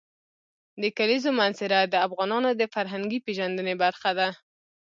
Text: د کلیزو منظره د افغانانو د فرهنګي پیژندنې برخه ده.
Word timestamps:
د 0.81 0.83
کلیزو 0.97 1.31
منظره 1.39 1.79
د 1.83 1.95
افغانانو 2.07 2.49
د 2.59 2.61
فرهنګي 2.73 3.19
پیژندنې 3.25 3.73
برخه 3.83 4.11
ده. 4.19 4.27